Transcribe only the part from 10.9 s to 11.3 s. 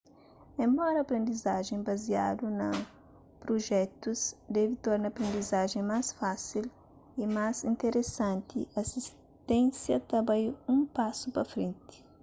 pasu